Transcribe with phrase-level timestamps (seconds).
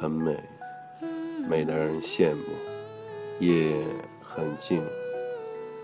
[0.00, 0.38] 很美，
[1.48, 2.44] 美得让人羡慕；
[3.40, 3.74] 夜
[4.22, 4.80] 很静，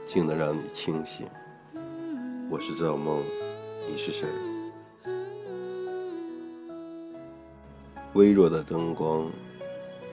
[0.07, 1.27] 静得让你清醒。
[2.49, 3.25] 我是赵梦，
[3.91, 4.29] 你是谁？
[8.13, 9.29] 微弱的灯光，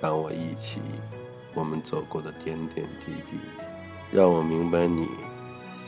[0.02, 0.82] 让我忆起
[1.54, 3.38] 我们走过的点点滴滴，
[4.12, 5.08] 让我明白你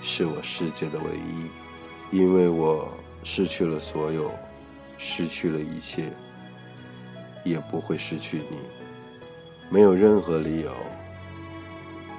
[0.03, 2.87] 是我世界的唯一，因为我
[3.23, 4.29] 失去了所有，
[4.99, 6.11] 失去了一切。
[7.43, 8.57] 也不会失去你，
[9.69, 10.71] 没有任何理由，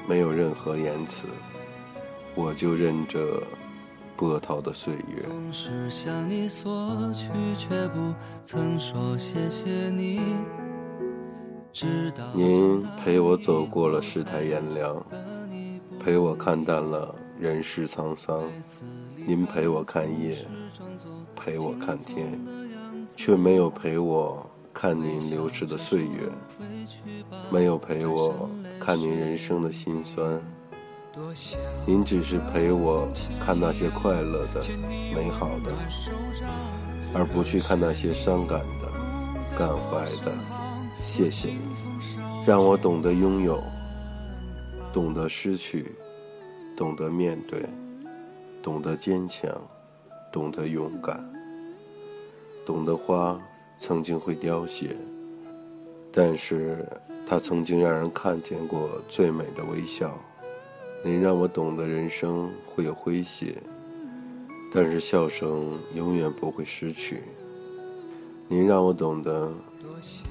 [0.07, 1.27] 没有任何言辞，
[2.35, 3.43] 我就任这
[4.17, 5.23] 波涛的岁月。
[5.23, 8.13] 总是向你索取，却不
[8.45, 10.21] 曾说谢谢你。
[12.33, 15.05] 您陪我走过了世态炎凉，
[15.99, 18.45] 陪我看淡了人世沧桑。
[19.17, 20.37] 您陪我看夜，
[21.35, 22.39] 陪我看天，
[23.17, 24.49] 却没有陪我。
[24.85, 26.31] 看您流逝的岁月，
[27.51, 30.39] 没有陪我看您人生的辛酸。
[31.87, 33.09] 您只是陪我
[33.41, 34.61] 看那些快乐的、
[35.15, 35.73] 美好的，
[37.15, 40.31] 而不去看那些伤感的、感怀的。
[41.01, 41.61] 谢谢你，
[42.47, 43.65] 让我懂得拥有，
[44.93, 45.93] 懂得失去，
[46.77, 47.67] 懂得面对，
[48.63, 49.51] 懂得坚强，
[50.31, 51.27] 懂得勇敢，
[52.67, 53.41] 懂得花。
[53.87, 54.97] 曾经会凋谢，
[56.11, 56.89] 但是
[57.29, 60.19] 它曾经让人看见过最美的微笑。
[61.05, 63.63] 您让我懂得人生会有诙谐，
[64.73, 67.25] 但是笑声永远不会失去。
[68.49, 69.53] 您让我懂得，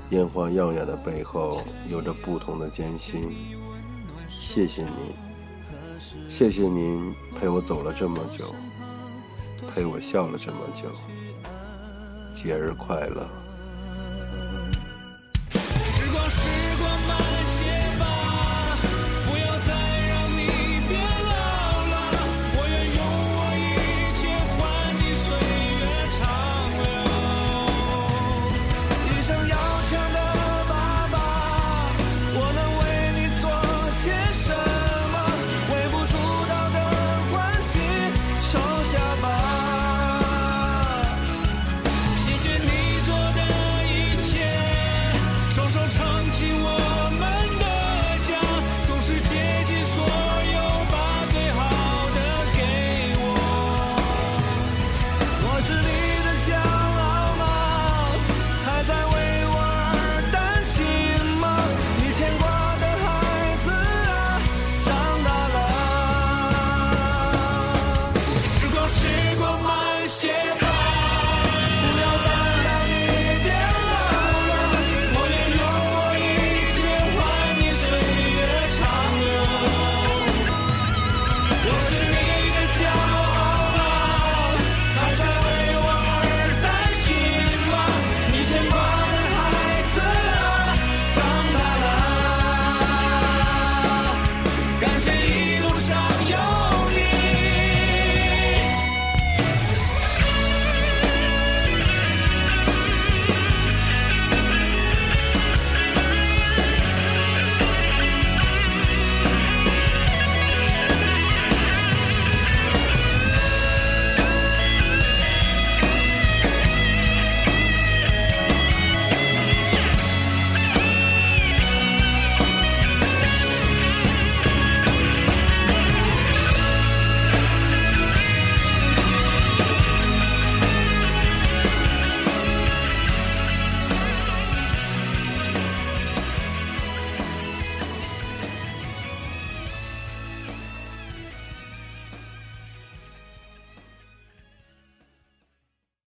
[0.09, 3.29] 烟花耀眼的背后有着不同的艰辛。
[4.31, 4.91] 谢谢您，
[6.27, 8.45] 谢谢您陪我走了这么久，
[9.71, 10.89] 陪我笑了这么久。
[12.33, 13.27] 节日快乐。
[15.83, 16.47] 时光时
[16.79, 17.32] 光慢